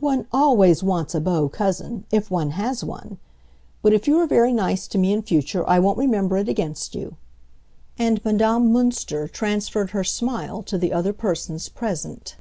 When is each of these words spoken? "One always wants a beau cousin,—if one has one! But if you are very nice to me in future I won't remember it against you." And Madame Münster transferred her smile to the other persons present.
"One 0.00 0.26
always 0.32 0.82
wants 0.82 1.14
a 1.14 1.20
beau 1.20 1.50
cousin,—if 1.50 2.30
one 2.30 2.52
has 2.52 2.82
one! 2.82 3.18
But 3.82 3.92
if 3.92 4.08
you 4.08 4.16
are 4.20 4.26
very 4.26 4.54
nice 4.54 4.88
to 4.88 4.96
me 4.96 5.12
in 5.12 5.20
future 5.20 5.68
I 5.68 5.80
won't 5.80 5.98
remember 5.98 6.38
it 6.38 6.48
against 6.48 6.94
you." 6.94 7.16
And 7.98 8.24
Madame 8.24 8.72
Münster 8.72 9.30
transferred 9.30 9.90
her 9.90 10.02
smile 10.02 10.62
to 10.62 10.78
the 10.78 10.94
other 10.94 11.12
persons 11.12 11.68
present. 11.68 12.36